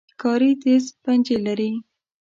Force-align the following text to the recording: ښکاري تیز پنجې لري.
ښکاري 0.13 0.51
تیز 0.61 0.83
پنجې 1.03 1.37
لري. 1.45 1.71